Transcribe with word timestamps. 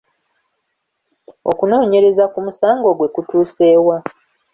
Okunoonyereza 1.51 2.23
ku 2.31 2.37
musango 2.45 2.87
gwe 2.97 3.07
kutuuse 3.13 3.67
wa? 3.85 3.97